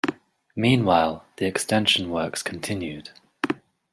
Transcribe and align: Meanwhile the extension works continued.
Meanwhile 0.55 1.25
the 1.37 1.45
extension 1.45 2.09
works 2.09 2.41
continued. 2.41 3.11